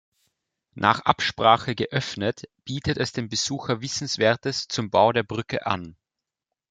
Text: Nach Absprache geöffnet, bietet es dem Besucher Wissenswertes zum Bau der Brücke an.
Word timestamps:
Nach 0.73 1.01
Absprache 1.01 1.75
geöffnet, 1.75 2.49
bietet 2.65 2.97
es 2.97 3.11
dem 3.11 3.29
Besucher 3.29 3.81
Wissenswertes 3.81 4.67
zum 4.67 4.89
Bau 4.89 5.11
der 5.11 5.21
Brücke 5.21 5.67
an. 5.67 5.95